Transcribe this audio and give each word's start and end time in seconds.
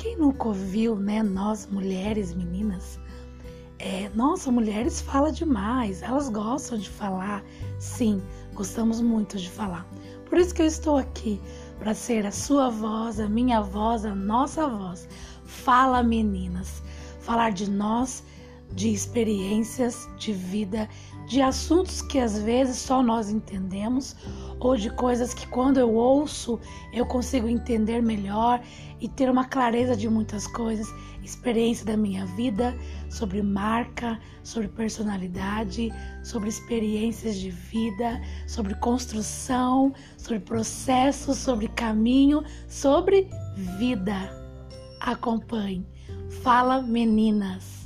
quem 0.00 0.16
nunca 0.16 0.48
ouviu, 0.48 0.96
né? 0.96 1.22
Nós 1.22 1.66
mulheres, 1.66 2.32
meninas, 2.32 2.98
é, 3.78 4.08
nossa, 4.14 4.50
mulheres 4.50 4.98
falam 4.98 5.30
demais, 5.30 6.02
elas 6.02 6.30
gostam 6.30 6.78
de 6.78 6.88
falar. 6.88 7.44
Sim, 7.78 8.22
gostamos 8.54 9.02
muito 9.02 9.36
de 9.36 9.50
falar. 9.50 9.86
Por 10.24 10.38
isso 10.38 10.54
que 10.54 10.62
eu 10.62 10.66
estou 10.66 10.96
aqui, 10.96 11.38
para 11.78 11.92
ser 11.92 12.24
a 12.24 12.32
sua 12.32 12.70
voz, 12.70 13.20
a 13.20 13.28
minha 13.28 13.60
voz, 13.60 14.06
a 14.06 14.14
nossa 14.14 14.66
voz. 14.66 15.06
Fala, 15.44 16.02
meninas. 16.02 16.82
Falar 17.20 17.52
de 17.52 17.70
nós, 17.70 18.24
de 18.72 18.92
experiências 18.92 20.08
de 20.16 20.32
vida, 20.32 20.88
de 21.26 21.40
assuntos 21.42 22.02
que 22.02 22.18
às 22.18 22.38
vezes 22.38 22.76
só 22.76 23.02
nós 23.02 23.30
entendemos, 23.30 24.16
ou 24.58 24.76
de 24.76 24.90
coisas 24.90 25.32
que 25.32 25.46
quando 25.46 25.78
eu 25.78 25.94
ouço 25.94 26.60
eu 26.92 27.06
consigo 27.06 27.48
entender 27.48 28.02
melhor 28.02 28.60
e 29.00 29.08
ter 29.08 29.30
uma 29.30 29.46
clareza 29.46 29.96
de 29.96 30.08
muitas 30.08 30.46
coisas, 30.46 30.86
experiência 31.22 31.86
da 31.86 31.96
minha 31.96 32.26
vida, 32.26 32.76
sobre 33.08 33.42
marca, 33.42 34.20
sobre 34.42 34.68
personalidade, 34.68 35.90
sobre 36.22 36.48
experiências 36.48 37.36
de 37.36 37.50
vida, 37.50 38.20
sobre 38.46 38.74
construção, 38.74 39.92
sobre 40.18 40.40
processo, 40.40 41.34
sobre 41.34 41.68
caminho, 41.68 42.44
sobre 42.68 43.28
vida. 43.78 44.30
Acompanhe. 45.00 45.86
Fala, 46.42 46.82
meninas. 46.82 47.79